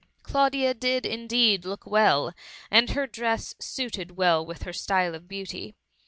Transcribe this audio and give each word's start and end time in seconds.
Claudia 0.23 0.73
did 0.73 1.05
indeed 1.05 1.63
look 1.63 1.85
well, 1.85 2.33
and 2.71 2.89
her 2.89 3.05
dress 3.05 3.53
suited 3.59 4.17
well 4.17 4.43
with 4.43 4.63
her 4.63 4.73
style 4.73 5.13
of 5.13 5.27
beauty. 5.27 5.75